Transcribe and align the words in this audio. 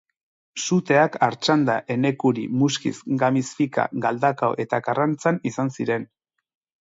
Suteak 0.61 1.17
Artxanda-Enekuri, 1.25 2.45
Muskiz, 2.61 2.95
Gamiz-Fika, 3.23 3.87
Galdakao 4.05 4.51
eta 4.65 4.79
Karrantzan 4.87 5.37
izan 5.53 5.69
ziren. 5.77 6.09